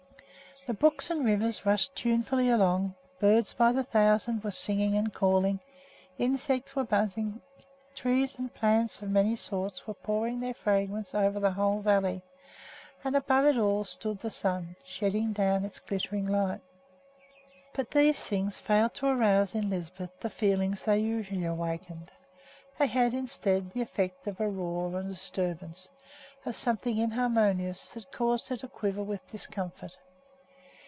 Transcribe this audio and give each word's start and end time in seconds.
The 0.67 0.75
brooks 0.75 1.09
and 1.09 1.25
rivers 1.25 1.65
rushed 1.65 1.95
tunefully 1.95 2.47
along, 2.47 2.93
birds 3.19 3.51
by 3.51 3.71
the 3.71 3.83
thousands 3.83 4.43
were 4.43 4.51
singing 4.51 4.95
and 4.95 5.11
calling, 5.11 5.59
insects 6.19 6.75
were 6.75 6.83
buzzing, 6.83 7.41
trees 7.95 8.35
and 8.37 8.53
plants 8.53 9.01
of 9.01 9.09
many 9.09 9.35
sorts 9.35 9.87
were 9.87 9.95
pouring 9.95 10.39
their 10.39 10.53
fragrance 10.53 11.15
over 11.15 11.39
the 11.39 11.49
whole 11.53 11.79
valley; 11.81 12.21
and 13.03 13.15
above 13.15 13.45
it 13.45 13.57
all 13.57 13.83
stood 13.83 14.19
the 14.19 14.29
sun, 14.29 14.75
shedding 14.83 15.33
down 15.33 15.65
its 15.65 15.79
glittering 15.79 16.27
light. 16.27 16.61
But 17.73 17.89
these 17.89 18.23
things 18.23 18.59
failed 18.59 18.93
to 18.93 19.07
arouse 19.07 19.55
in 19.55 19.67
Lisbeth 19.71 20.19
the 20.19 20.29
feelings 20.29 20.85
they 20.85 20.99
usually 20.99 21.45
awakened. 21.45 22.11
They 22.77 22.85
had, 22.85 23.15
instead, 23.15 23.71
the 23.71 23.81
effect 23.81 24.27
of 24.27 24.39
a 24.39 24.47
roar 24.47 24.89
and 24.99 25.07
a 25.07 25.13
disturbance, 25.13 25.89
of 26.45 26.55
something 26.55 26.97
inharmonious 26.97 27.89
that 27.89 28.11
caused 28.11 28.49
her 28.49 28.57
to 28.57 28.67
quiver 28.67 29.01
with 29.01 29.27
discomfort. 29.27 29.97